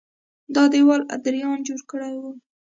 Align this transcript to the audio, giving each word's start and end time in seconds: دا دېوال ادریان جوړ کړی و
دا 0.55 0.63
دېوال 0.73 1.01
ادریان 1.15 1.57
جوړ 1.67 1.79
کړی 1.91 2.15
و 2.21 2.25